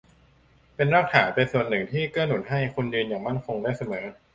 [0.75, 4.05] เป็นรากฐานเป็นส่วนที่เกื้อหนุนให้คุณยืนอย่างมั่นคงได้เสมอ